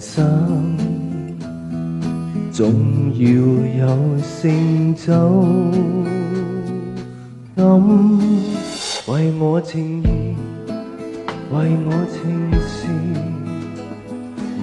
[0.00, 0.78] 生
[2.50, 3.26] 总要
[3.86, 3.86] 有
[4.40, 5.12] 成就
[7.54, 7.64] 感，
[9.08, 10.06] 为我情义，
[11.52, 12.18] 为我情
[12.58, 12.88] 事。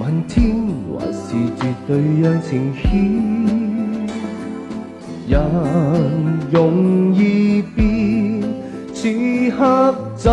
[0.00, 0.36] 问天
[0.98, 1.22] 还是
[1.56, 2.88] 绝对让情牵，
[5.28, 5.40] 人
[6.50, 8.42] 容易变，
[8.92, 9.08] 此
[9.56, 10.32] 刻怎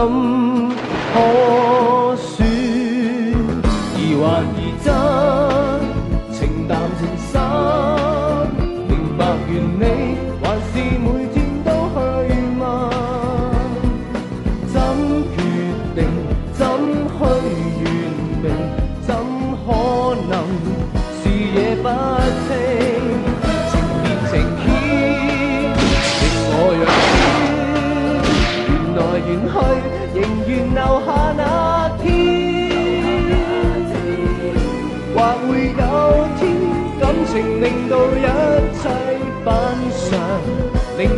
[1.14, 1.95] 可？
[4.86, 5.45] 幻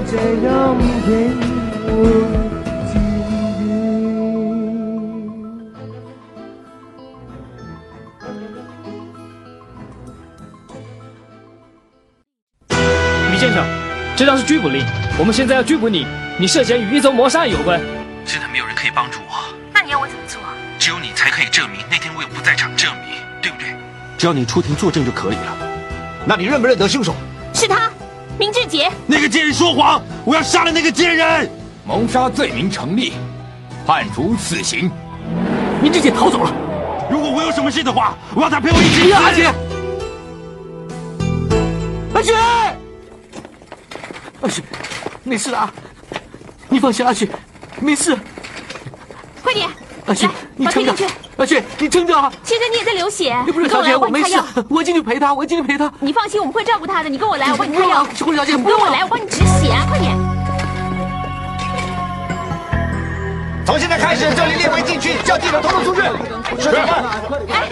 [0.09, 0.19] 這陰
[0.79, 1.19] 影
[1.83, 1.87] 會
[2.87, 2.95] 漸
[3.59, 3.59] 遠。
[13.29, 13.65] 于先生，
[14.15, 14.85] 这张是拘捕令，
[15.19, 16.07] 我们现在要拘捕你，
[16.39, 17.81] 你涉嫌与一宗谋杀案有关。
[18.23, 20.39] 现在没有人可以帮助我，那你要我怎么做？
[20.79, 23.75] 只有你才可以证明那天我有不在场证明，对不对？
[24.17, 25.57] 只要你出庭作证就可以了。
[26.25, 27.13] 那你认不认得凶手？
[28.39, 28.91] 明志杰。
[29.05, 31.49] 那个贱人说谎，我要杀了那个贱人！
[31.85, 33.13] 谋杀罪名成立，
[33.85, 34.91] 判处死刑。
[35.81, 36.53] 明志杰逃走了。
[37.09, 39.13] 如果我有什么事的话，我要他陪我一起死。
[39.13, 39.53] 阿雪，
[42.13, 42.35] 阿雪，
[44.41, 44.61] 阿雪，
[45.23, 45.73] 没事啊，
[46.69, 47.27] 你放心，阿雪，
[47.79, 48.17] 没事。
[49.41, 49.69] 快点，
[50.07, 50.93] 阿旭，你撑着
[51.35, 52.31] 阿旭，你撑着啊！
[52.41, 55.91] 先生，你也在流血，你不是小姐，我来，我没事我进去陪他，我进去陪他。
[55.99, 57.09] 你放心，我们会照顾他的。
[57.09, 58.05] 你跟我来，我帮你开药。
[58.21, 59.85] 胡小姐，不用我来，我帮你止血啊！
[59.89, 60.17] 快点。
[63.65, 66.01] 从现在开始，这里列为禁区，叫记者通通出去。
[66.57, 66.69] 是。
[67.49, 67.67] 哎，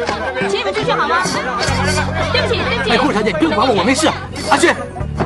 [0.49, 1.23] 请你们出去好吗？
[2.33, 3.13] 对不起，对不哎，护士。
[3.13, 4.09] 小姐，不用管我，我没事。
[4.49, 4.75] 阿雪，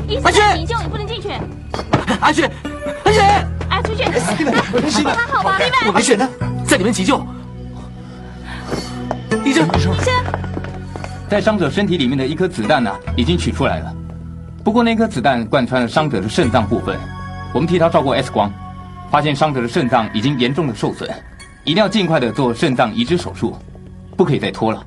[0.07, 1.29] 医阿雪生急救，你不能进去。
[2.21, 2.43] 阿旭，
[3.03, 3.19] 阿雪，
[3.71, 4.03] 哎，出去。
[5.03, 5.55] 来，还好吧？
[5.57, 6.29] 妹妹，我没事呢，
[6.69, 7.17] 在里面急救。
[9.43, 9.91] 医生，医生，
[11.27, 13.91] 在伤者身体里面的一颗子弹呢、已经取出来了。
[14.63, 16.95] 不过那颗子弹贯穿了伤者的肾脏部分，
[17.53, 18.53] 我们替他照过 X 光，
[19.09, 21.09] 发现伤者的肾脏已经严重的受损，
[21.63, 23.57] 一定要尽快的做肾脏移植手术，
[24.15, 24.85] 不可以再拖了。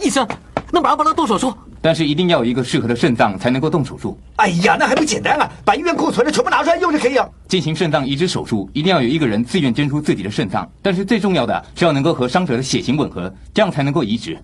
[0.00, 0.26] 医生，
[0.72, 1.54] 那马上帮他动手术。
[1.82, 4.16] 但是一定要有一个适合的肾脏才能够动手术。
[4.36, 5.50] 哎呀，那还不简单啊！
[5.64, 7.28] 把医院库存的全部拿出来用就可以了。
[7.48, 14.38] 进行肾脏移植手术，一定要有一个人自愿捐出自己的肾脏，但是最重要的是要能够和伤者的血型吻合，这样才能够移植。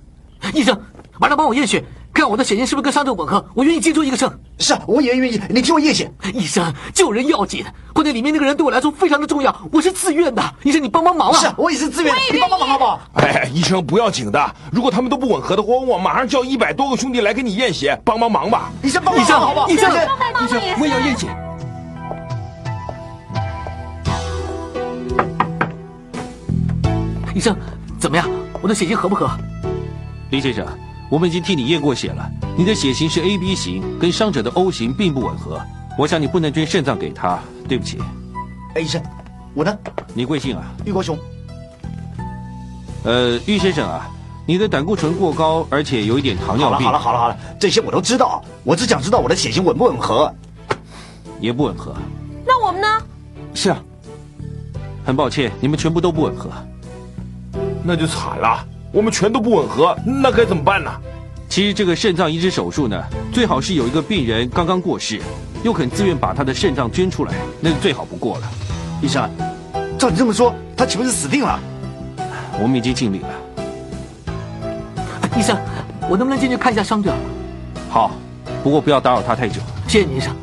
[0.52, 0.78] 医生，
[1.20, 3.44] 马上帮我验血，看我的血型是不是跟伤者吻合。
[3.54, 4.30] 我愿意接出一个肾。
[4.58, 5.40] 是啊，我也愿意。
[5.50, 6.10] 你替我验血。
[6.32, 10.42] 医生，救人要紧，关键里面那个人对我来说非常的重要，我是自愿的。
[10.62, 11.38] 医生，你帮帮忙啊！
[11.38, 12.14] 是啊，我也是自愿。
[12.32, 13.00] 你帮帮忙好不好？
[13.14, 18.70] 哎，医生不要紧的，如果他们都不吻合的话，我马上叫一百多个兄弟来给你验血，帮帮忙吧。
[18.82, 19.68] 医生帮医生帮忙好不好？
[19.68, 21.26] 医生医生医生我也要验血。
[27.34, 27.56] 医生，
[27.98, 28.28] 怎么样？
[28.60, 29.30] 我的血型合不合？
[30.30, 30.66] 李先生，
[31.10, 35.60] 我们已经替你验过血了，你的血型是 AB 型，跟伤者的 O 型并不吻合。
[35.96, 37.98] 我想你不能捐肾脏给他，对不起。
[38.74, 39.02] 哎，医生，
[39.54, 39.76] 我呢？
[40.14, 40.64] 你贵姓啊？
[40.84, 41.18] 玉国雄，
[43.04, 44.08] 呃，玉先生啊，
[44.46, 50.32] 你的胆固醇过高，而且有一点糖尿病，好了好了好了好了，这些我都知道，我只想知道我的血型吻不吻合。
[51.40, 51.94] 也不吻合。
[52.44, 52.86] 那我们呢？
[53.54, 53.78] 是啊，
[55.04, 56.50] 很抱歉，你们全部都不吻合。
[57.82, 60.90] 那就惨了，我们全都不吻合，那该怎么办呢？
[61.48, 63.02] 其实这个肾脏移植手术呢，
[63.32, 65.20] 最好是有一个病人刚刚过世，
[65.62, 68.50] 又肯自愿把他的肾脏捐出来，那就最好不过了。
[69.02, 69.28] 医生，
[69.98, 71.60] 照你这么说，他岂不是死定了？
[72.60, 73.28] 我们已经尽力了。
[75.36, 75.56] 医生，
[76.08, 77.14] 我能不能进去看一下伤者？
[77.90, 78.10] 好，
[78.62, 79.60] 不过不要打扰他太久。
[79.86, 80.34] 谢谢你，医生。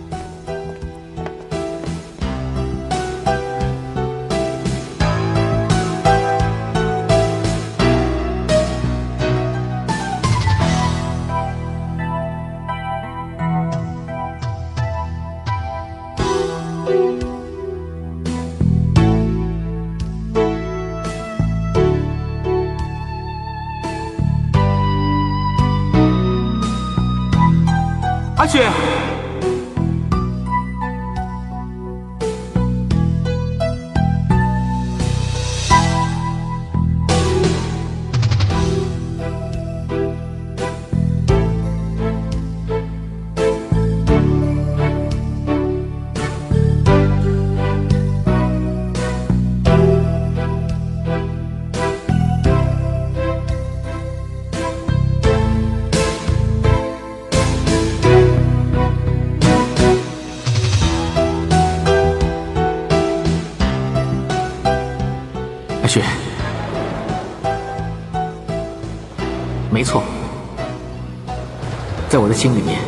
[72.25, 72.79] 我的心里面，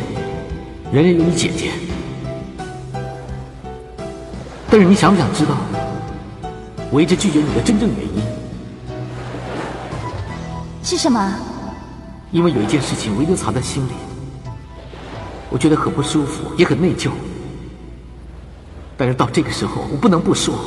[0.90, 1.70] 仍然有你姐姐。
[4.68, 5.56] 但是你想不想知道，
[6.90, 8.20] 我一直拒绝你的真正原因？
[10.82, 11.32] 是什么？
[12.32, 13.92] 因为有一件事情我一直藏在心里，
[15.50, 17.10] 我觉得很不舒服，也很内疚。
[18.96, 20.58] 但是到这个时候，我不能不说。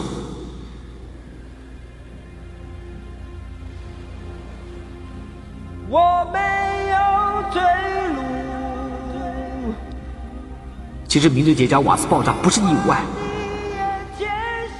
[11.11, 13.01] 其实明日节家瓦斯爆炸不是意外，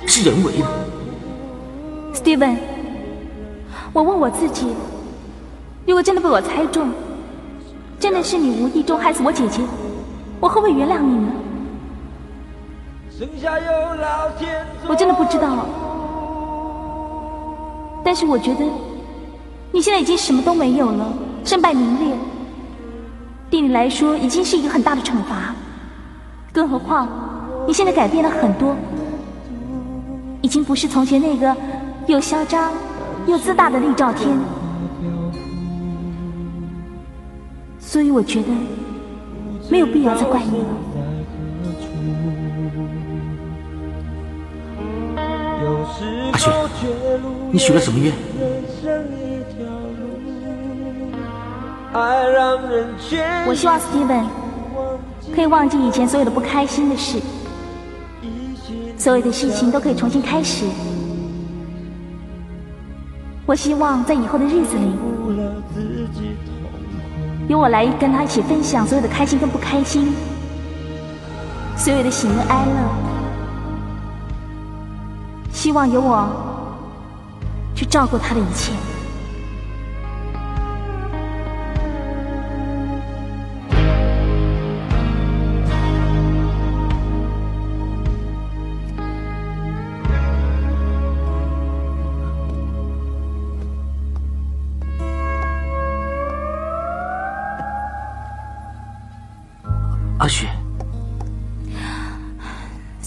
[0.07, 0.65] 是人为的。
[2.13, 2.55] Steven，
[3.91, 4.67] 我问我自己，
[5.85, 6.89] 如果真的被我猜中，
[7.99, 9.61] 真的是你无意中害死我姐姐，
[10.39, 11.33] 我会不会原谅你呢？
[14.87, 15.65] 我真的不知道。
[18.05, 18.63] 但是我觉得，
[19.73, 21.13] 你现在已经什么都没有了，
[21.43, 22.15] 身败名裂，
[23.49, 25.53] 对你来说已经是一个很大的惩罚。
[26.53, 27.07] 更何况，
[27.65, 28.75] 你现在改变了很多，
[30.41, 31.55] 已经不是从前那个
[32.07, 32.73] 又嚣张
[33.25, 34.29] 又自大的厉兆天。
[37.79, 38.47] 所以我觉得
[39.69, 40.65] 没有必要再怪你了。
[46.31, 46.49] 阿雪，
[47.51, 48.13] 你许了什么愿？
[53.45, 54.23] 我希望 Steven
[55.33, 57.19] 可以忘记以前所有的不开心的事，
[58.97, 60.65] 所有的事情都可以重新开始。
[63.45, 64.91] 我希望在以后的日子里，
[67.47, 70.13] 由我来跟他一起分享所有的开心跟不开心，
[71.75, 72.71] 所有的喜怒哀乐。
[75.51, 76.29] 希望由我
[77.75, 78.73] 去照顾他的一切。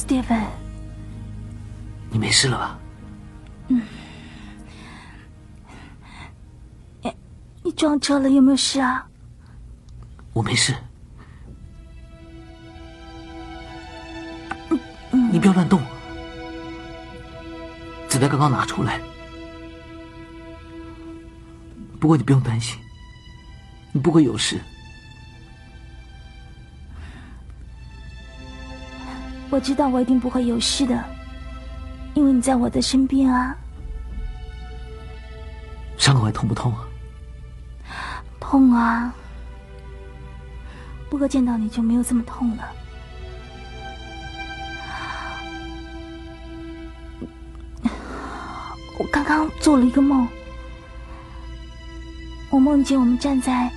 [0.06, 0.45] Steven，
[2.11, 2.79] 你没事了吧？
[3.69, 3.81] 嗯
[7.63, 9.08] 你撞车了，有没有事啊？
[10.34, 10.75] 我没事。
[15.32, 15.81] 你不要乱动，
[18.06, 19.01] 子弹刚刚拿出来。
[21.99, 22.79] 不过你不用担心，
[23.93, 24.61] 你不会有事。
[29.55, 31.05] 我知道我一定不会有事的，
[32.15, 33.56] 因为你在我的身边啊。
[35.96, 36.89] 伤口还痛不痛啊？
[38.41, 39.15] 痛啊！
[41.08, 42.69] 不过见到你就没有这么痛了。
[48.99, 50.27] 我刚刚做了一个梦，
[52.51, 53.70] 我梦见我们站在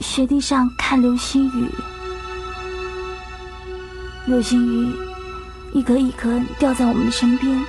[0.00, 1.70] 雪地上看流星雨，
[4.26, 4.96] 流星雨
[5.72, 7.62] 一颗一颗掉在我们的身边，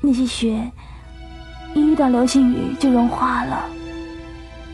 [0.00, 0.70] 那些雪
[1.74, 3.64] 一遇到流星雨就融化了，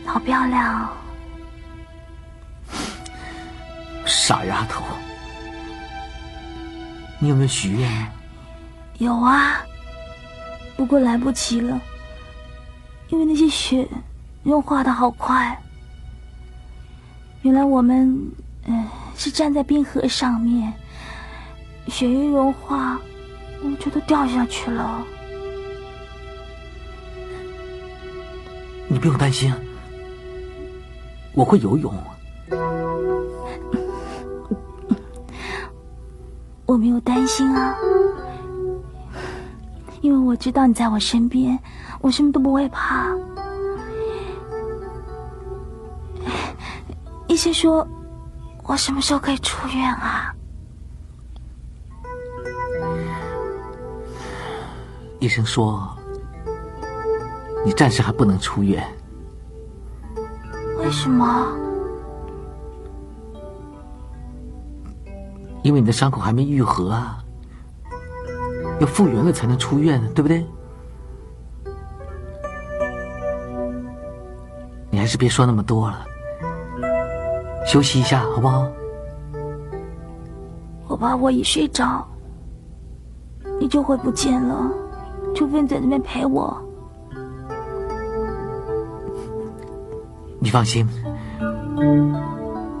[0.05, 0.89] 好漂亮哦！
[4.05, 4.83] 傻丫头，
[7.19, 8.07] 你有没有许愿呢？
[8.97, 9.61] 有啊，
[10.75, 11.79] 不过来不及了，
[13.09, 13.87] 因为那些雪
[14.43, 15.55] 融化的好快。
[17.43, 18.31] 原来我们，
[18.65, 20.73] 嗯、是站在冰河上面，
[21.87, 22.99] 雪一融化，
[23.61, 25.05] 我们就都掉下去了。
[28.87, 29.53] 你不用担心，
[31.33, 31.93] 我会游泳。
[36.65, 37.75] 我没有担心啊，
[40.01, 41.59] 因为我知道你在我身边，
[42.01, 43.07] 我什么都不会怕。
[47.27, 47.87] 医生说，
[48.63, 50.33] 我什么时候可以出院啊？
[55.19, 55.95] 医生说，
[57.65, 58.83] 你暂时还不能出院。
[60.77, 61.47] 为什么？
[65.63, 67.23] 因为你的伤口还没愈合啊，
[68.79, 70.43] 要复原了才能出院，对不对？
[74.89, 76.03] 你还是别说那么多了，
[77.65, 78.67] 休息一下好不好？
[80.87, 82.05] 我怕我一睡着，
[83.59, 84.69] 你就会不见了，
[85.33, 86.61] 除非你在那边陪我。
[90.37, 90.85] 你放心，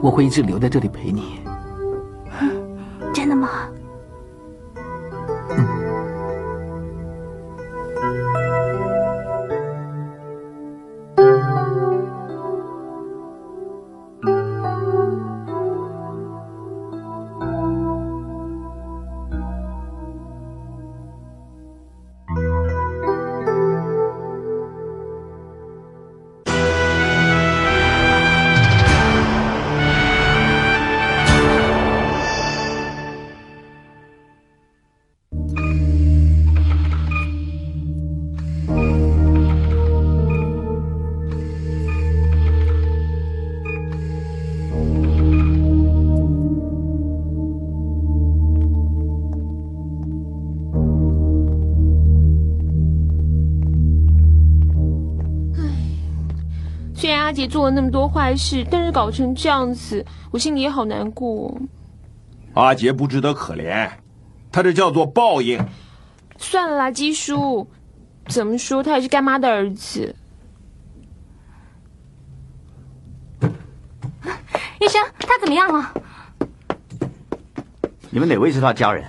[0.01, 1.39] 我会一直留在这里陪你。
[3.13, 3.49] 真的吗？
[57.31, 61.57] 阿杰做了那么多坏事，但是搞成这样子，我心里也好难过。
[62.55, 63.89] 阿杰不值得可怜，
[64.51, 65.65] 他这叫做报应。
[66.37, 67.69] 算了啦，基叔，
[68.27, 70.13] 怎么说他也是干妈的儿子。
[74.81, 75.93] 医生，他怎么样了？
[78.09, 79.05] 你们哪位是他家人？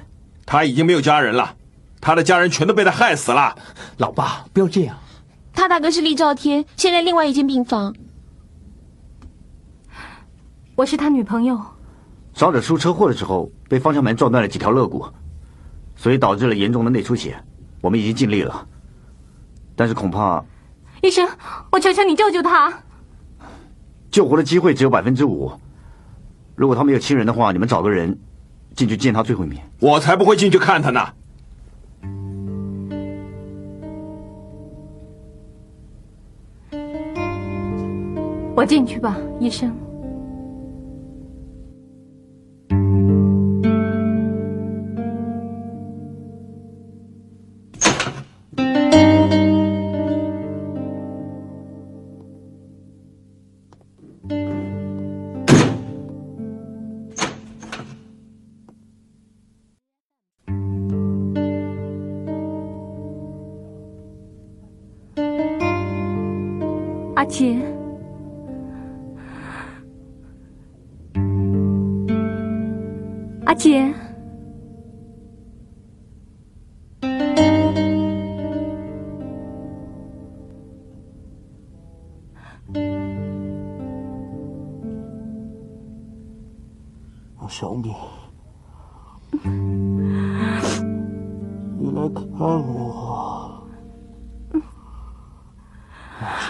[0.47, 1.57] 他已经没有家人了，
[2.01, 3.57] 他的家人全都被他害死了。
[3.97, 4.97] 老爸，不要这样。
[5.53, 7.93] 他大哥是厉兆天，现在另外一间病房。
[10.75, 11.61] 我是他女朋友。
[12.33, 15.07] 伤者出车祸的时候被方向盘撞断了几条肋骨，
[15.97, 17.37] 所以导致了严重的内出血。
[17.83, 18.67] 我们已经尽力了，
[19.77, 20.43] 但是恐怕……
[21.03, 21.29] 医生，
[21.71, 22.73] 我求求你救救他！
[24.11, 25.53] 救活的机会只有百分之五。
[26.55, 28.19] 如果他没有亲人的话，你们找个人
[28.75, 29.63] 进去见他最后一面。
[29.81, 31.01] 我才不会进去看他呢。
[38.55, 39.71] 我进去吧，医生。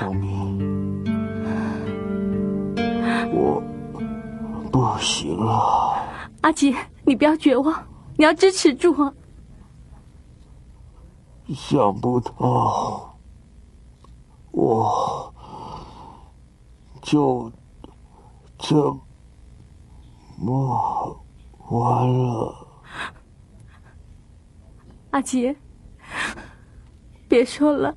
[0.03, 1.05] 小明，
[3.33, 3.63] 我
[4.73, 5.95] 不行了。
[6.41, 9.15] 阿杰，你不要绝望，你要支持住啊！
[11.55, 13.17] 想不到，
[14.51, 15.33] 我
[17.01, 17.53] 就
[18.59, 18.75] 这
[20.37, 21.17] 么
[21.71, 22.67] 完了。
[25.13, 25.55] 阿杰，
[27.29, 27.95] 别说了，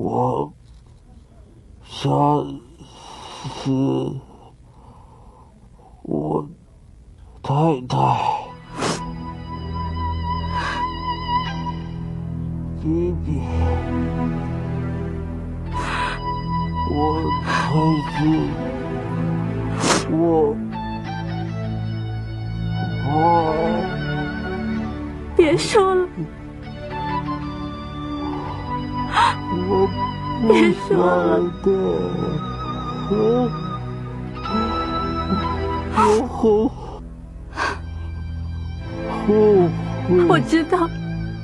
[0.00, 0.52] 我
[1.82, 2.08] 杀
[3.64, 4.16] 死
[6.02, 6.48] 我
[7.42, 7.52] 太
[7.88, 7.96] 太。
[12.80, 13.40] 比比，
[16.94, 16.96] 我
[17.42, 17.50] 孩
[18.14, 18.16] 子，
[20.12, 20.54] 我
[23.04, 23.12] 我
[25.36, 26.08] 别说了，
[29.70, 29.72] 我
[30.48, 31.66] 别说了，的，
[33.10, 33.12] 我
[35.94, 36.36] 我后
[39.26, 40.10] 后悔。
[40.26, 40.88] 我知道，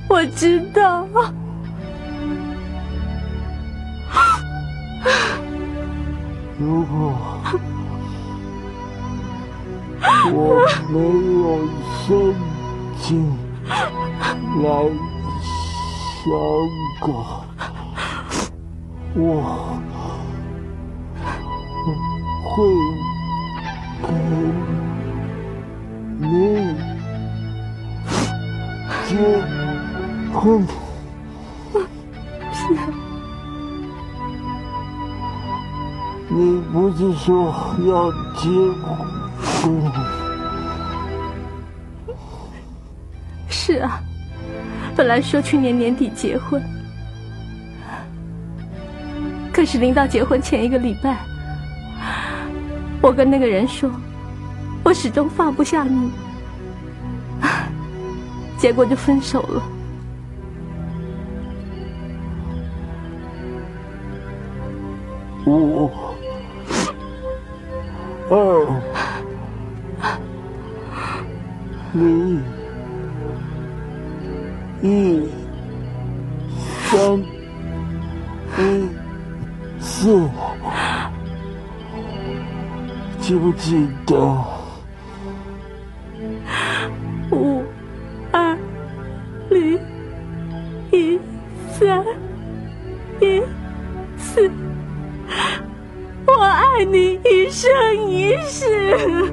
[0.09, 1.07] 我知道。
[6.59, 6.93] 如果
[10.33, 10.35] 我
[10.89, 10.97] 没
[11.41, 11.45] 有
[12.01, 12.03] 心
[13.03, 13.03] 情
[14.63, 14.65] 来
[16.25, 16.25] 香
[17.01, 17.05] 港，
[19.17, 19.81] 我
[22.43, 22.67] 会
[24.03, 24.09] 给
[26.19, 26.27] 你
[29.07, 29.11] 结
[30.33, 30.67] 婚。
[32.53, 32.59] 是，
[36.29, 37.55] 你不是说
[37.87, 38.49] 要结
[38.83, 39.65] 婚？
[43.49, 44.03] 是啊，
[44.97, 46.61] 本来说去年年底结婚，
[49.65, 51.19] 是临到结婚前一个礼拜，
[53.01, 53.91] 我跟那个人说，
[54.83, 56.11] 我始终放不下你，
[58.59, 59.63] 结果就分手了。
[84.07, 84.17] 不记得？
[87.31, 87.65] 五、
[88.33, 88.57] 二、
[89.51, 89.81] 零、
[90.91, 91.19] 一、
[91.73, 92.05] 三、
[93.21, 93.43] 一、
[94.17, 94.51] 四。
[96.27, 97.71] 我爱你一生
[98.11, 99.33] 一世。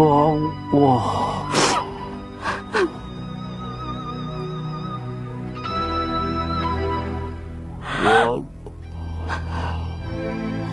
[0.02, 0.10] 帮
[0.72, 1.00] 我。
[7.94, 8.42] 我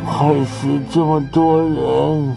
[0.07, 2.35] 害死这么多人，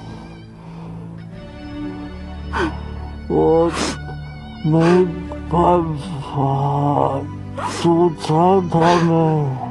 [3.28, 3.70] 我
[4.64, 5.06] 没
[5.48, 5.82] 办
[6.20, 7.20] 法
[7.80, 9.61] 阻藏他们。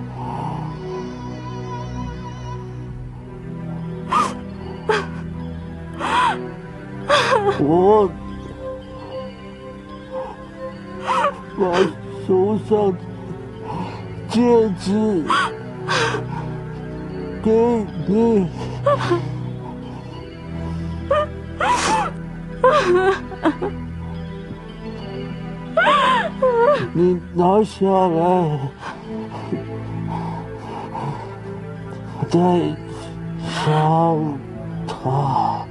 [11.62, 11.67] 把
[12.26, 12.91] 手上
[14.30, 15.24] 戒指
[17.43, 18.47] 给你，
[26.93, 28.60] 你拿下来，
[32.28, 32.39] 再
[33.45, 33.62] 杀
[34.88, 35.63] 他。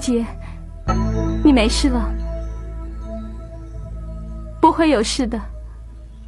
[0.00, 0.24] 阿杰，
[1.44, 2.10] 你没事了。
[4.58, 5.38] 不会有事的，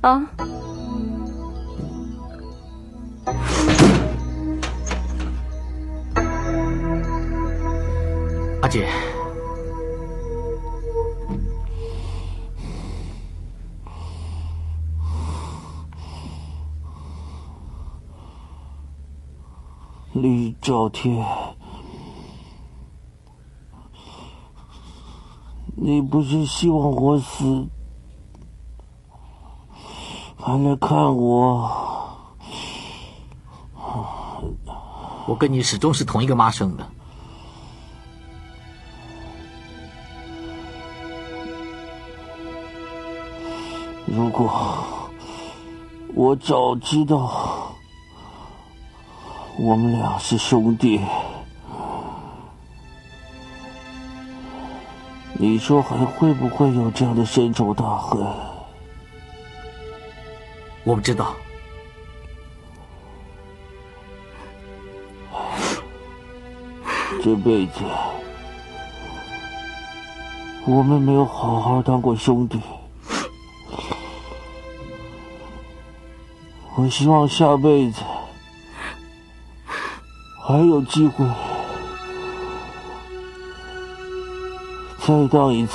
[0.03, 0.23] 啊！
[8.61, 8.87] 阿姐，
[20.13, 21.25] 李兆天，
[25.85, 27.67] 你不是希望我死？
[30.39, 31.69] 还来看我？
[35.27, 36.87] 我跟你始终是同一个妈生的。
[44.07, 44.49] 如果
[46.15, 47.75] 我早知道
[49.59, 51.01] 我们俩是兄弟，
[55.43, 58.25] 你说还会不会有这样的深仇大恨？
[60.85, 61.35] 我不知道。
[67.25, 67.81] 这辈子
[70.65, 72.61] 我们没有好好当过兄弟。
[76.77, 78.01] 我希望下辈子
[80.47, 81.27] 还有机会
[85.05, 85.75] 再当一次。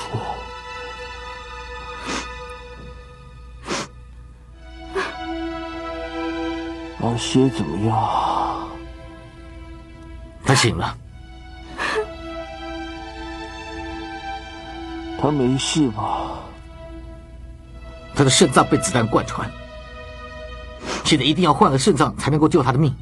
[7.02, 8.68] 阿歇怎么样？
[10.46, 10.98] 他醒了，
[15.22, 16.40] 他没事吧？
[18.16, 19.50] 他的肾脏被子弹贯穿，
[21.04, 22.96] 现在一定要换了肾脏才能够救他的命。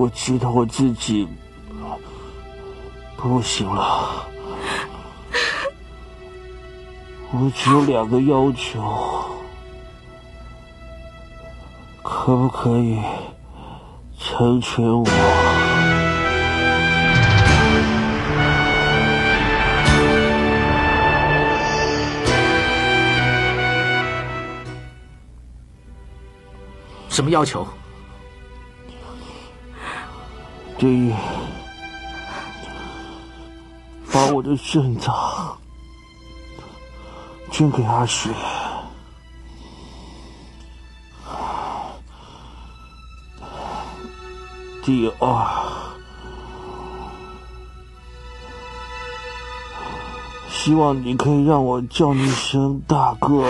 [0.00, 1.28] 我知道我自己
[3.18, 4.26] 不行了，
[7.32, 8.82] 我只有两个要求，
[12.02, 12.98] 可不可以
[14.18, 15.04] 成全我？
[27.10, 27.68] 什么要求？
[30.80, 31.12] 第一，
[34.10, 35.14] 把我的肾脏
[37.50, 38.30] 捐给阿雪。
[44.82, 45.46] 第二，
[50.48, 53.44] 希望你可以让我叫你一声大哥。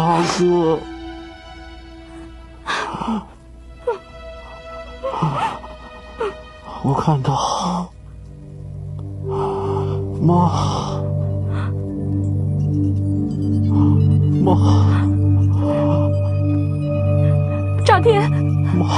[0.00, 0.78] 大哥，
[6.82, 7.92] 我看到
[10.22, 10.48] 妈，
[14.42, 14.96] 妈，
[17.84, 18.30] 赵天，
[18.78, 18.88] 妈，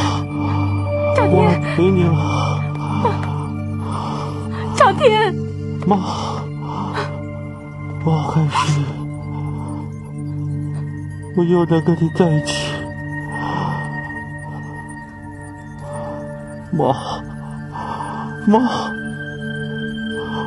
[1.17, 2.62] 赵天，陪你了，
[4.77, 5.35] 赵天，
[5.85, 5.97] 妈，
[8.05, 9.02] 我好开心。
[11.35, 12.75] 我又能跟你在一起，
[16.71, 16.92] 妈，
[18.47, 18.61] 妈，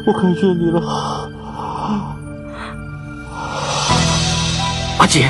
[0.06, 0.80] 我感谢你了，
[5.00, 5.28] 阿姐，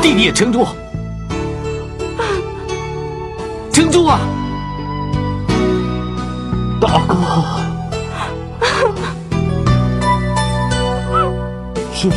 [0.00, 0.64] 弟弟也撑住，
[6.92, 7.14] 阿哥，
[11.94, 12.16] 谢，谢。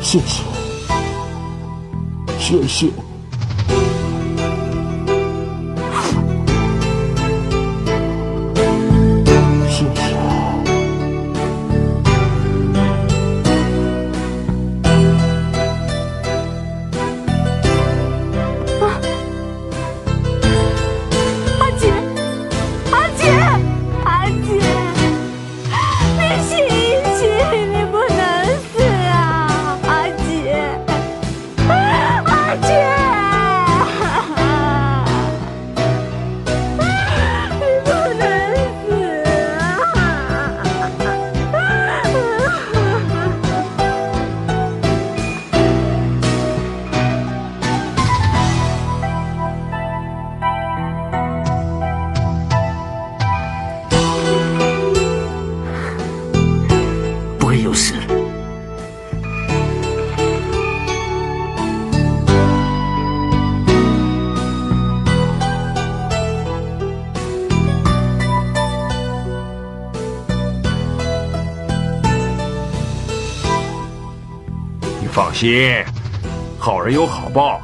[0.00, 0.44] 谢，谢。
[2.38, 2.68] 谢。
[2.68, 3.03] 谢。
[75.44, 75.84] 你
[76.58, 77.60] 好人有好报，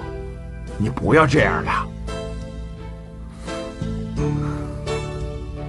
[0.76, 1.88] 你不要这样了。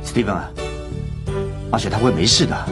[0.04, 0.52] 史蒂芬啊，
[1.72, 2.70] 阿雪她会没事的。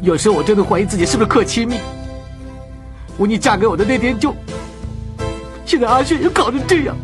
[0.00, 1.76] 有时候我真的怀疑自己是不是克亲密。
[3.18, 4.34] 吴妮嫁给我的那天就，
[5.64, 6.96] 现在阿雪又搞成这样。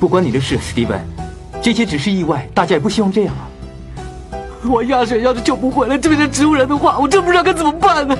[0.00, 1.00] 不关你的事，史蒂芬，
[1.62, 3.47] 这些只是意外，大家也不希望这样啊。
[4.64, 8.16] 我亚水要是救不回来，这变成植物人的话，我真不知道该怎么办呢。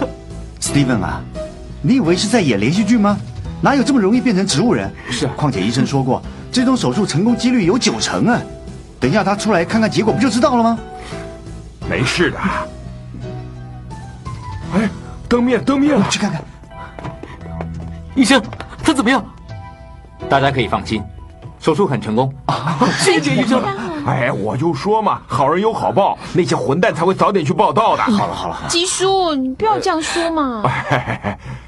[0.60, 1.20] Steven 啊，
[1.82, 3.18] 你以为是在演连续剧吗？
[3.60, 4.92] 哪有这么容易变成植物人？
[5.10, 6.22] 是啊，况且医生说过，
[6.52, 8.40] 这种手术成功几率有九成啊。
[9.00, 10.78] 等一下他出来看看结果，不就知道了吗？
[11.88, 12.38] 没事的。
[14.74, 14.88] 哎，
[15.28, 16.42] 灯灭了，灯灭了，去看看。
[18.14, 18.42] 医生，
[18.82, 19.24] 他怎么样？
[20.28, 21.02] 大家可以放心，
[21.58, 22.32] 手术很成功。
[22.98, 23.62] 谢谢医生。
[24.08, 28.02] 哎，我就说嘛，好人有好报，那些混蛋才会早点去报道的。
[28.04, 30.62] 好了好了，吉叔，你不要这样说嘛。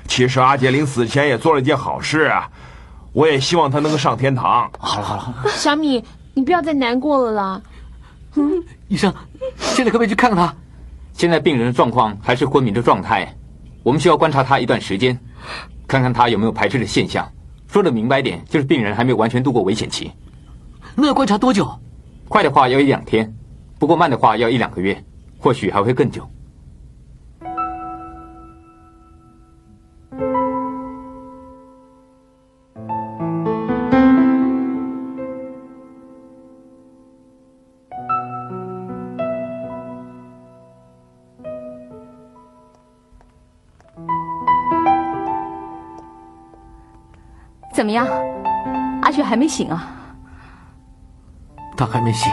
[0.09, 2.49] 其实阿杰临死前也做了一件好事啊，
[3.13, 4.71] 我也希望他能够上天堂。
[4.79, 7.61] 好了好了，小米，你不要再难过了啦。
[8.37, 9.13] 嗯，医生，
[9.59, 10.55] 现在可不可以去看看他？
[11.13, 13.37] 现在病人的状况还是昏迷的状态，
[13.83, 15.19] 我们需要观察他一段时间，
[15.87, 17.31] 看看他有没有排斥的现象。
[17.69, 20.11] 说的明白点，就是病人还没有完全度过危险期。
[20.95, 21.71] 那要观察多久？
[22.31, 23.35] 快的话要一两天，
[23.77, 24.97] 不过慢的话要一两个月，
[25.41, 26.25] 或许还会更久。
[47.75, 48.07] 怎么样，
[49.03, 49.97] 阿雪还没醒啊？
[51.81, 52.31] 他还没醒，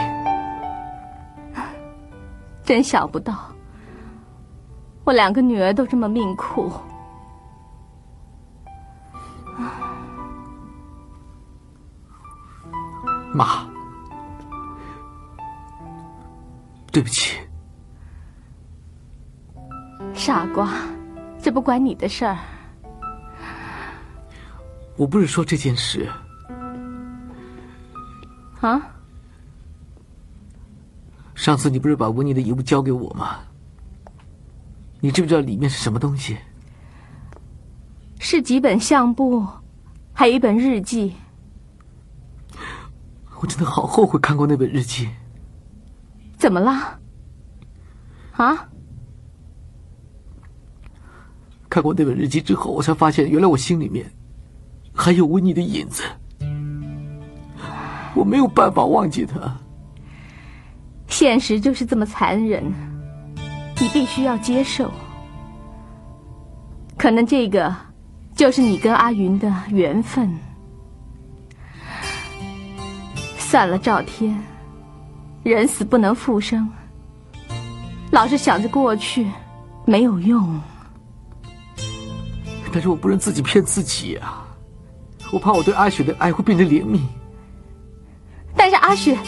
[2.62, 3.34] 真想不到，
[5.04, 6.70] 我两个女儿都这么命苦。
[13.32, 13.66] 妈，
[16.92, 17.38] 对不起，
[20.12, 20.68] 傻瓜，
[21.40, 22.36] 这不关你的事儿。
[24.98, 26.06] 我不是说这件事
[28.60, 28.82] 啊。
[31.38, 33.38] 上次你不是把温妮的遗物交给我吗？
[34.98, 36.36] 你知不知道里面是什么东西？
[38.18, 39.46] 是几本相簿，
[40.12, 41.14] 还有一本日记。
[43.40, 45.08] 我真的好后悔看过那本日记。
[46.36, 46.98] 怎么了？
[48.32, 48.68] 啊？
[51.70, 54.10] 看过那本日记之后，我才发现，原来我心里面
[54.92, 56.02] 还有温妮的影子。
[58.16, 59.56] 我没有办法忘记他。
[61.08, 62.62] 现实就是这么残忍，
[63.80, 64.90] 你必须要接受。
[66.96, 67.74] 可能这个
[68.36, 70.38] 就是你跟阿云的缘分。
[73.38, 74.38] 算了，赵天，
[75.42, 76.68] 人死不能复生，
[78.10, 79.26] 老是想着过去
[79.86, 80.60] 没有用。
[82.70, 84.46] 但是我不能自己骗自己啊！
[85.32, 87.00] 我怕我对阿雪的爱会变成怜悯。
[88.54, 89.18] 但是阿雪。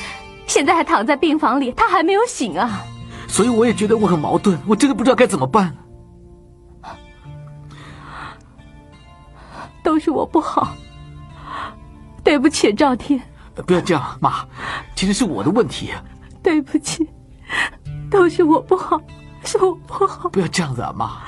[0.51, 2.83] 现在还躺在病房里，他还没有醒啊！
[3.29, 5.73] 所以我也觉得我很矛盾，我真的不知道该怎么办。
[9.81, 10.75] 都是我不好，
[12.25, 13.23] 对不起，赵天。
[13.65, 14.45] 不要这样，妈，
[14.97, 15.93] 其实是我的问题。
[16.43, 17.09] 对不起，
[18.11, 19.01] 都是我不好，
[19.45, 20.29] 是我不好。
[20.31, 21.23] 不要这样子啊，妈。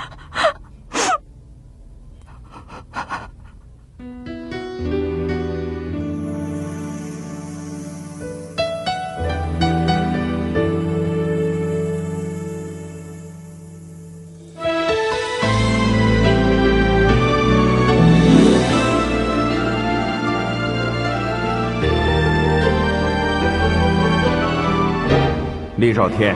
[25.82, 26.32] 厉少天，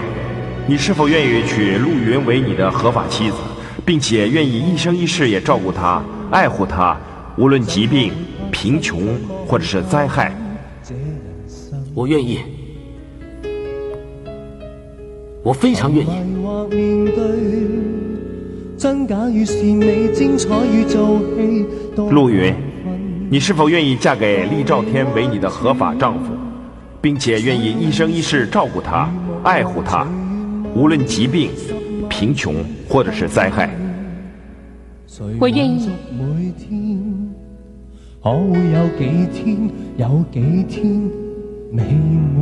[0.66, 3.36] 你是否愿意娶陆云为你的合法妻子，
[3.84, 6.96] 并且愿意一生一世也照顾她、爱护她，
[7.38, 8.12] 无论疾病、
[8.50, 10.34] 贫穷或者是灾害？
[11.94, 12.40] 我愿意，
[15.44, 16.10] 我非常愿意。
[22.10, 22.52] 陆云，
[23.30, 26.32] 你是否愿意嫁给厉兆天为你的合法丈夫，
[27.00, 29.08] 并且愿意一生一世照顾他？
[29.46, 30.04] 爱护他，
[30.74, 31.52] 无论疾病、
[32.08, 32.56] 贫穷
[32.88, 33.70] 或者是灾害，
[35.38, 35.88] 我愿意。
[38.20, 40.84] 可会有几天，有几天
[41.70, 41.84] 美
[42.34, 42.36] 满？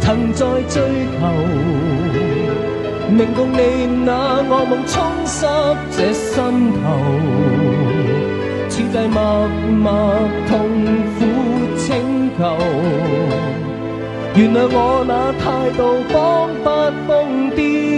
[0.00, 0.82] 曾在追
[1.20, 1.20] 求，
[3.16, 5.46] 令共你那噩梦冲湿
[5.92, 6.34] 这心
[6.82, 6.84] 头，
[8.68, 10.18] 此际默默
[10.48, 10.58] 痛
[11.14, 11.20] 苦
[14.34, 17.91] 原谅我那态度仿佛疯癫，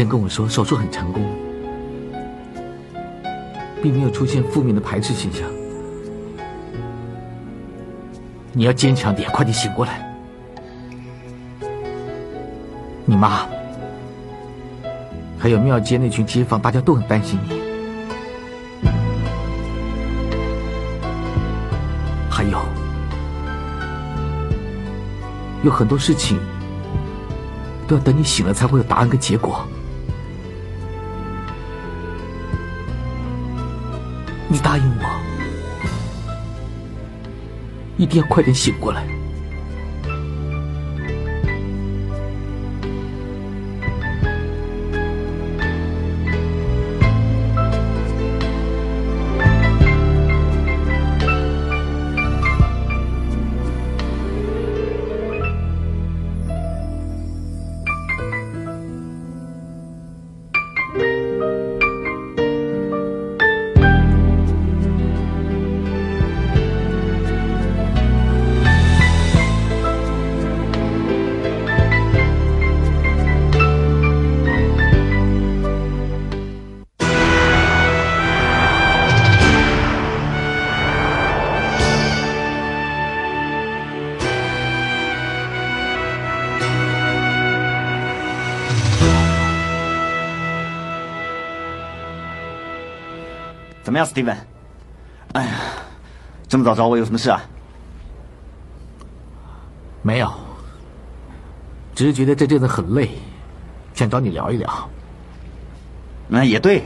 [0.00, 1.22] 生跟我说手术很成功，
[3.82, 5.46] 并没有出现负面的排斥现象。
[8.54, 10.10] 你要坚强点，快点醒过来。
[13.04, 13.46] 你妈，
[15.38, 17.60] 还有庙街那群街坊，大家都很担心你。
[22.30, 22.58] 还有，
[25.62, 26.38] 有很多事情
[27.86, 29.62] 都要等你醒了才会有答案跟结果。
[34.52, 35.04] 你答应我，
[37.96, 39.06] 一定要快点醒过来。
[94.00, 94.36] 么样，Steven？
[95.32, 95.52] 哎呀，
[96.48, 97.40] 这么早找我有什么事啊？
[100.02, 100.32] 没有，
[101.94, 103.10] 只是觉得这阵子很累，
[103.94, 104.88] 想找你聊一聊。
[106.26, 106.84] 那也对，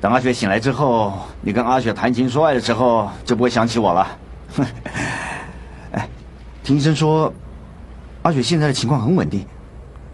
[0.00, 4.18] 等阿雪醒来之后，你跟阿雪谈情说爱的时候，就不会想起我了。
[5.92, 6.08] 哎，
[6.62, 7.32] 听医生说，
[8.22, 9.46] 阿雪现在的情况很稳定，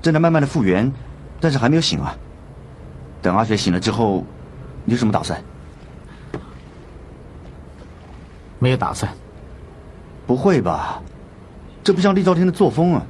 [0.02, 0.92] 正在慢慢的复原，
[1.40, 2.16] 但是还没有醒啊。
[3.22, 4.24] 等阿雪醒了之后，
[4.84, 5.40] 你有什么打算？
[8.64, 9.12] 没有打算。
[10.26, 11.02] 不会吧？
[11.84, 13.02] 这不像厉兆天的作风啊！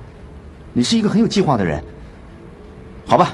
[0.73, 1.81] 你是一个很有计划的人。
[3.07, 3.33] 好吧，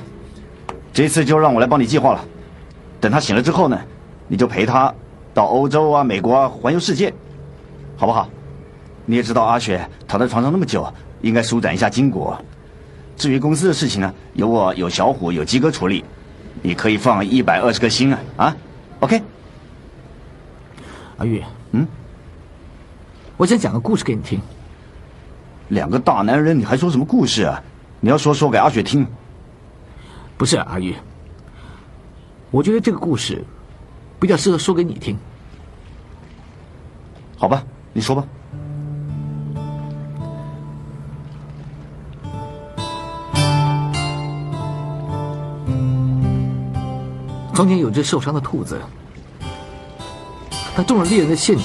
[0.92, 2.22] 这次就让我来帮你计划了。
[3.00, 3.80] 等他醒了之后呢，
[4.28, 4.94] 你就陪他
[5.32, 7.10] 到欧洲啊、美国啊环游世界，
[7.96, 8.28] 好不好？
[9.06, 10.86] 你也知道阿雪躺在床上那么久，
[11.22, 12.34] 应该舒展一下筋骨。
[13.16, 16.04] 至于公司的事情呢，有我、有小虎、有鸡哥处理，
[16.60, 18.20] 你可以放一百二十个心啊！
[18.36, 18.56] 啊
[19.00, 19.22] ，OK。
[21.16, 21.86] 阿玉，嗯，
[23.40, 24.38] 我想讲个故事给你听。
[25.68, 27.58] 两个大男人，你还说什么故事啊？
[27.98, 29.06] 你要说说给阿雪听。
[30.36, 30.94] 不是阿玉，
[32.50, 33.42] 我觉得这个故事
[34.20, 35.16] 比较适合说给你听。
[37.38, 38.22] 好吧，你说吧。
[47.54, 48.78] 从前有只受伤的兔子，
[50.74, 51.64] 它中了猎人的陷阱。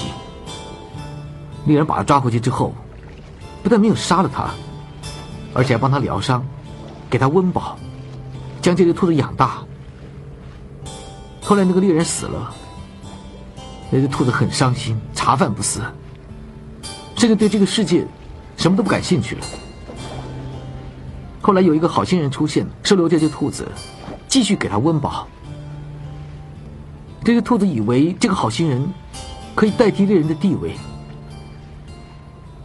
[1.66, 2.72] 猎人把他抓回去之后，
[3.62, 4.50] 不但没有杀了他，
[5.52, 6.44] 而且还帮他疗伤，
[7.10, 7.76] 给他温饱，
[8.62, 9.58] 将这只兔子养大。
[11.42, 12.54] 后来那个猎人死了，
[13.90, 15.82] 那只兔子很伤心，茶饭不思，
[17.16, 18.06] 甚至对这个世界
[18.56, 19.42] 什么都不感兴趣了。
[21.40, 23.68] 后来有一个好心人出现，收留这只兔子，
[24.26, 25.28] 继续给它温饱。
[27.24, 28.84] 这只兔子以为这个好心人
[29.54, 30.76] 可以代替猎人的地位，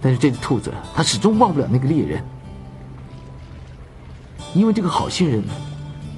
[0.02, 2.24] 但是这只兔子它始终忘不了那个猎人，
[4.56, 5.44] 因为这个好心人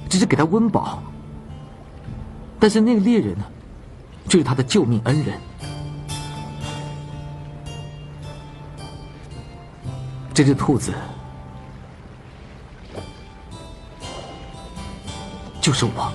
[0.08, 1.02] 只是给他温饱，
[2.58, 3.44] 但是那个猎人呢，
[4.28, 5.38] 却是他的救命恩人。
[10.32, 10.92] 这只兔子
[15.60, 16.12] 就是我。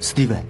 [0.00, 0.44] Steven，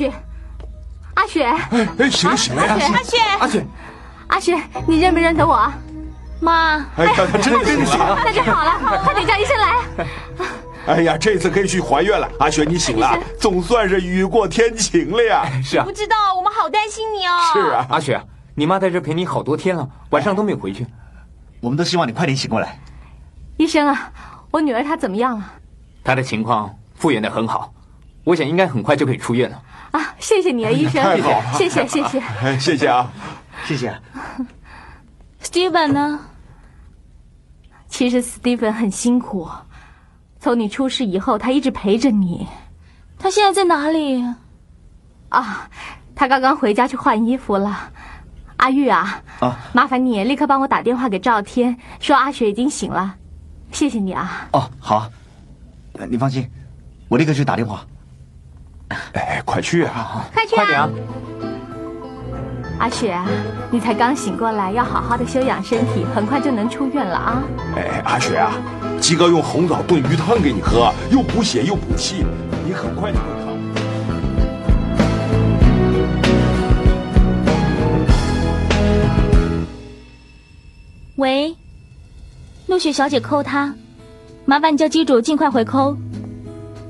[0.00, 0.12] 雪，
[1.12, 1.44] 阿雪，
[1.98, 2.74] 哎，醒醒了呀！
[2.74, 3.66] 阿雪，阿雪，
[4.28, 5.70] 阿雪，你认不认得我？
[6.40, 10.06] 妈，哎呀，他真的醒了，那 就好了，快点叫医生来。
[10.86, 12.26] 哎呀，这次可以去还愿了。
[12.38, 15.44] 阿雪，你醒了，总算是雨过天晴了呀。
[15.62, 17.36] 是啊不，知道，我们好担心你哦。
[17.52, 18.18] 是啊，阿雪，
[18.54, 20.86] 你妈在这陪你好多天了，晚上都没有回去。
[21.60, 22.80] 我们都希望你快点醒过来。
[23.58, 24.10] 医生啊，
[24.50, 25.44] 我女儿她怎么样了？
[26.02, 27.70] 她的情况复原的很好，
[28.24, 29.62] 我想应该很快就可以出院了。
[29.92, 32.20] 啊，谢谢你啊，医生，太好了谢谢谢谢。
[32.20, 33.10] 哎，谢谢啊，
[33.64, 33.92] 谢谢。
[35.42, 36.20] Steven 呢？
[37.88, 39.48] 其实 Steven 很辛苦，
[40.38, 42.46] 从你出事以后，他一直陪着你。
[43.18, 44.24] 他现在在哪里？
[45.28, 45.68] 啊，
[46.14, 47.90] 他刚刚回家去换衣服了。
[48.58, 53.16] 阿玉啊，啊，麻烦你立刻帮我打电话给赵天，说阿雪已经醒了。
[53.72, 54.48] 谢谢你啊。
[54.52, 55.10] 哦，好，
[55.94, 56.48] 呃你放心，
[57.08, 57.84] 我立刻去打电话。
[59.14, 60.24] 哎，快去啊！
[60.32, 60.88] 快去啊！
[62.78, 63.26] 阿雪啊，
[63.70, 67.42] 你才刚醒过来，要好好的休养身体，很快就能出院了啊。
[67.76, 68.52] 哎，阿雪啊，
[69.00, 72.24] 鸡哥用红枣炖鱼汤给你喝，又补血又补气，
[72.66, 73.58] 你很快就会康。
[81.16, 81.54] 喂，
[82.66, 83.74] 陆雪小姐扣他，
[84.46, 85.94] 麻烦你叫机主尽快回扣。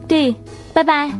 [0.07, 0.37] 对，
[0.73, 1.11] 拜拜。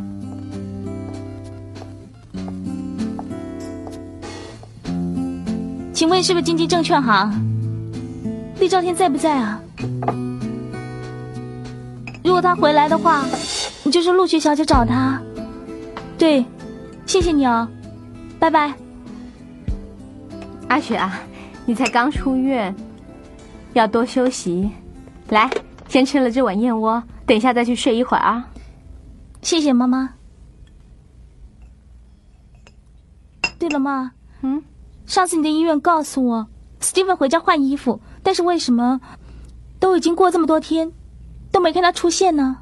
[6.01, 7.31] 请问是不是经济证券行？
[8.59, 9.61] 厉兆天在不在啊？
[12.23, 13.23] 如果他回来的话，
[13.83, 15.21] 你就是陆雪小姐找他。
[16.17, 16.43] 对，
[17.05, 17.67] 谢谢你哦，
[18.39, 18.73] 拜拜。
[20.69, 21.19] 阿雪啊，
[21.67, 22.75] 你才刚出院，
[23.73, 24.71] 要多休息。
[25.29, 25.47] 来，
[25.87, 28.49] 先吃了这碗燕窝，等一下再去睡一会儿啊。
[29.43, 30.15] 谢谢妈妈。
[33.59, 34.63] 对了，妈，嗯，
[35.11, 36.47] 上次你在医院告诉我
[36.79, 39.01] ，Steven 回家换衣服，但是为什么
[39.77, 40.89] 都已经过这么多天，
[41.51, 42.59] 都没看他出现呢？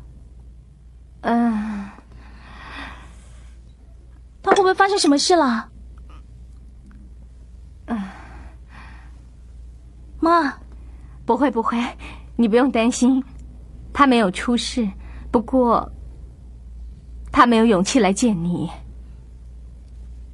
[1.22, 1.88] 嗯、
[4.42, 5.70] 他会不会发生什么事了？
[7.86, 8.02] 嗯
[10.20, 10.52] 妈，
[11.28, 11.78] 不会不会，
[12.36, 13.24] 你不用担心，
[13.94, 14.90] 他没有出事，
[15.30, 15.88] 不过
[17.32, 18.68] 他没有勇气来见你。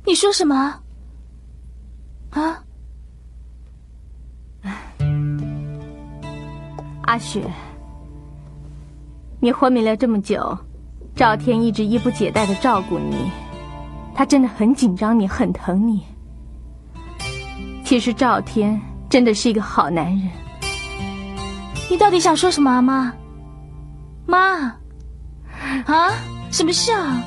[0.06, 0.80] 你说什么？
[2.42, 2.62] 啊？
[7.04, 7.44] 阿雪，
[9.40, 10.58] 你昏迷了这么久，
[11.16, 13.32] 赵天一直衣不解带的照顾你，
[14.14, 16.04] 他真的很紧张你，很疼你。
[17.84, 20.30] 其实赵天真的是一个好男人。
[21.90, 23.14] 你到底想说什么啊，妈？
[24.26, 24.76] 妈，
[25.86, 26.12] 啊？
[26.50, 27.22] 什么事啊？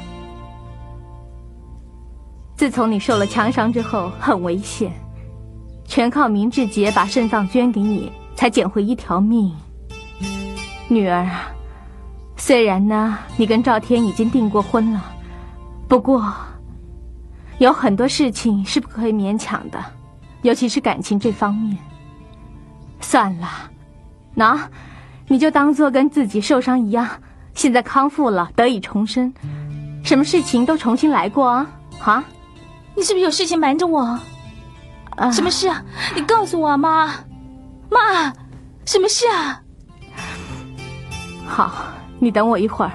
[2.59, 4.93] 自从你受了枪伤之后，很危险，
[5.85, 9.55] 全靠明志杰把肾脏捐给你，才捡回一条命。
[10.89, 11.53] 女儿啊，
[12.37, 15.05] 虽然呢，你跟赵天已经订过婚了，
[15.87, 16.35] 不过
[17.59, 19.79] 有很多事情是不可以勉强的，
[20.43, 21.79] 尤其是感情这方面。
[23.01, 23.49] 算了，
[24.35, 24.69] 那
[25.29, 27.09] 你就当做跟自己受伤一样，
[27.55, 29.33] 现在康复了，得以重生，
[30.03, 31.71] 什么事情都重新来过啊！
[32.01, 32.25] 啊，
[32.99, 34.19] 你是不是有事情瞒着我？
[35.31, 35.81] 什么事啊？
[36.17, 37.15] 你告诉我啊，妈。
[37.89, 38.33] 妈，
[38.85, 39.63] 什么事啊？
[41.47, 42.91] 好，你等我一会儿。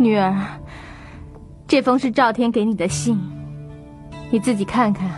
[0.00, 0.34] 女儿，
[1.68, 3.20] 这封是赵天给你的信，
[4.30, 5.10] 你自己看看，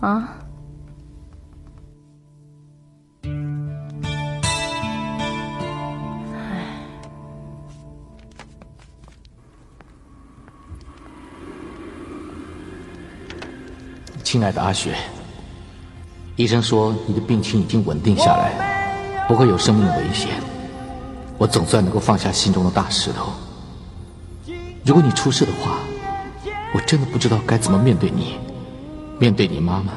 [0.00, 0.34] 啊。
[14.24, 14.96] 亲爱的阿雪，
[16.34, 20.32] 医生说你的病情已经稳定下来，不会有生命的危险。
[21.38, 23.32] 我总算能够放下心中的大石头。
[24.88, 25.80] 如果你出事的话，
[26.72, 28.38] 我真的不知道该怎么面对你，
[29.18, 29.92] 面对你妈妈，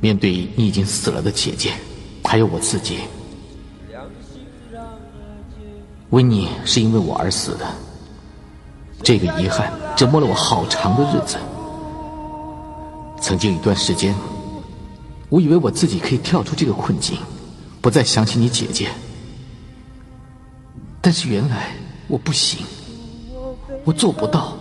[0.00, 1.72] 面对你已经死了的姐姐，
[2.24, 2.98] 还有我自己。
[6.10, 7.66] 温妮是因为我而死的，
[9.02, 11.38] 这个遗憾折磨了我好长的日子。
[13.22, 14.14] 曾经有一段时间，
[15.30, 17.16] 我以为我自己可以跳出这个困境，
[17.80, 18.90] 不再想起你姐姐。
[21.00, 21.70] 但是原来
[22.08, 22.62] 我不行，
[23.84, 24.56] 我做不到。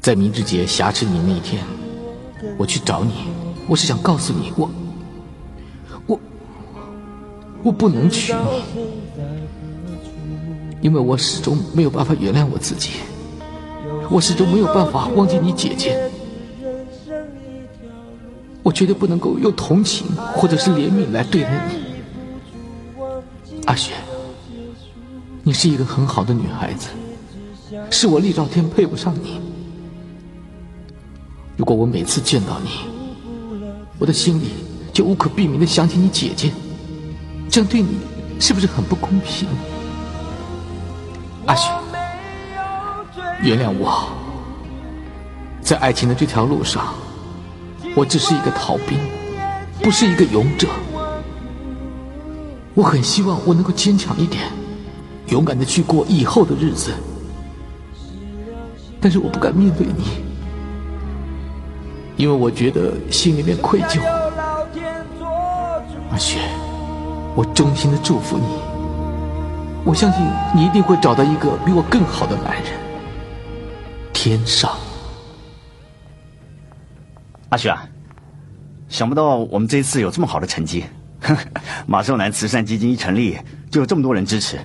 [0.00, 1.64] 在明志节挟持你那一天，
[2.58, 3.12] 我去找你，
[3.66, 4.70] 我是想告诉你，我，
[6.06, 6.20] 我，
[7.62, 8.38] 我不能娶你，
[10.82, 12.90] 因为我始终没有办法原谅我自己，
[14.10, 16.10] 我始终没有办法忘记你姐姐，
[18.62, 20.06] 我绝对不能够用同情
[20.36, 21.76] 或者是怜悯来对待你，
[23.64, 23.94] 阿雪，
[25.46, 26.88] 你是一个很好的女孩子，
[27.90, 29.38] 是我厉兆天配不上你。
[31.54, 32.70] 如果我每次见到你，
[33.98, 34.52] 我的心里
[34.90, 36.50] 就无可避免的想起你姐姐，
[37.50, 37.98] 这样对你
[38.40, 39.46] 是不是很不公平？
[41.44, 41.70] 阿雪，
[43.42, 44.08] 原谅我，
[45.60, 46.94] 在爱情的这条路上，
[47.94, 48.98] 我只是一个逃兵，
[49.82, 50.68] 不是一个勇者。
[52.72, 54.42] 我很希望我能够坚强一点，
[55.28, 56.92] 勇敢的去过以后的日子，
[59.00, 60.04] 但是我不敢面对你。
[62.16, 64.00] 因为我觉得心里面愧疚，
[66.10, 66.38] 阿雪，
[67.34, 68.44] 我衷心的祝福你。
[69.84, 72.72] 我相信你一定会找到一个比我更好的男人。
[74.12, 74.70] 天上，
[77.48, 77.86] 阿雪啊，
[78.88, 80.84] 想不到我们这一次有这么好的成绩。
[81.86, 83.36] 马寿南慈善基金一成立，
[83.70, 84.58] 就有这么多人支持，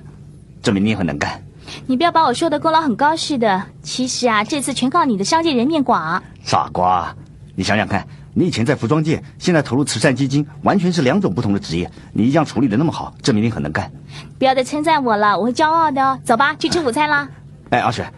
[0.62, 1.42] 证明你也很能干。
[1.86, 3.62] 你不要把我说的功劳很高似的。
[3.82, 6.22] 其实啊，这次全靠你的商界人面广。
[6.42, 7.14] 傻瓜。
[7.54, 11.90] 你想想看，你以前在服装界，现在投入慈善基金，完全是两种不同的职业。
[12.12, 13.90] 你一样处理的那么好，证明你很能干。
[14.38, 16.18] 不要再称赞我了，我会骄傲的哦。
[16.24, 17.28] 走吧，去吃午餐啦。
[17.70, 18.10] 哎，阿雪，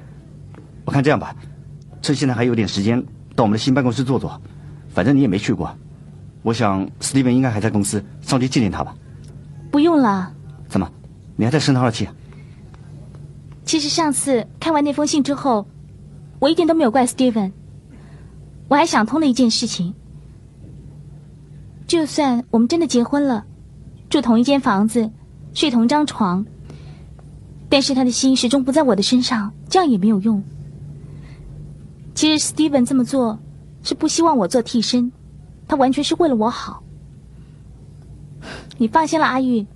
[0.84, 1.34] 我看这样吧，
[2.00, 3.02] 趁现在还有点时间，
[3.34, 4.40] 到我们的新办公室坐坐。
[4.94, 5.74] 反正你也没去过，
[6.42, 8.94] 我想斯蒂文应该还在公司，上去见见他吧。
[9.70, 10.30] 不用了。
[10.68, 10.88] 怎么，
[11.36, 12.08] 你还在生他的气？
[13.64, 15.66] 其实上次看完那封信之后，
[16.38, 17.52] 我一点都没有怪斯蒂文。
[18.68, 19.94] 我还想通了一件事情，
[21.86, 23.44] 就算我们真的结婚了，
[24.08, 25.10] 住同一间房子，
[25.52, 26.44] 睡同张床，
[27.68, 30.42] 但是他的心始终不在我的身上，这样也没有用。
[32.14, 33.38] 其实 Steven 这么做
[33.82, 35.12] 是不希望我做替身，
[35.68, 36.82] 他完全是为了我好。
[38.78, 39.66] 你放心了，阿玉，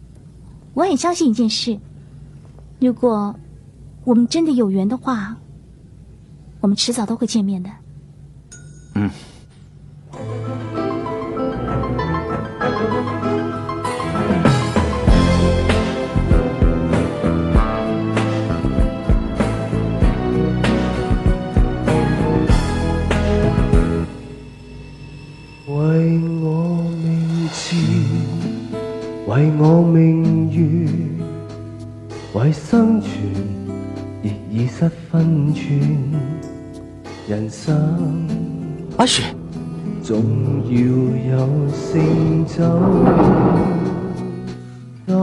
[0.75, 1.79] 我很相信一件事：
[2.81, 3.35] 如果
[4.07, 5.37] 我们真的有缘的话，
[6.61, 7.69] 我们迟早都会见面的。
[8.95, 9.11] 嗯。
[25.67, 27.75] 为我名字，
[29.27, 30.89] 为我名誉，
[32.35, 33.66] 为生存
[34.23, 35.81] 亦已失分寸，
[37.29, 38.27] 人生。
[38.97, 39.23] 阿雪，
[40.03, 40.23] 总
[40.65, 40.77] 要
[41.37, 42.57] 有成就
[45.07, 45.17] 感，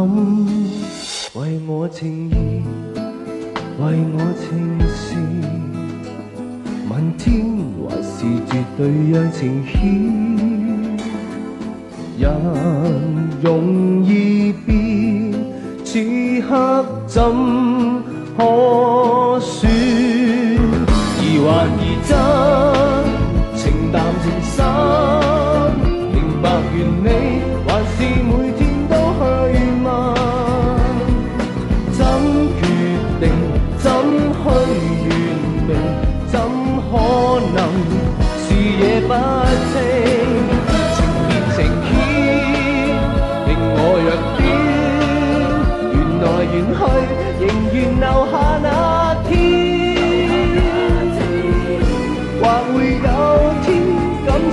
[1.33, 2.31] 为我情义，
[3.79, 3.83] 为
[4.13, 4.47] 我情
[4.79, 5.15] 事，
[6.89, 7.23] 问天
[7.89, 8.79] 还是绝对
[9.11, 9.73] 让情牵，
[12.19, 12.29] 人
[13.41, 15.33] 容易变，
[15.83, 15.99] 此
[16.47, 17.21] 刻怎
[18.35, 19.69] 可说？
[21.21, 22.72] 疑幻疑真。